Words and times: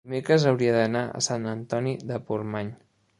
Dimecres 0.09 0.45
hauria 0.51 0.71
d'anar 0.75 1.03
a 1.19 1.21
Sant 1.27 1.45
Antoni 1.51 1.93
de 2.13 2.17
Portmany. 2.31 2.73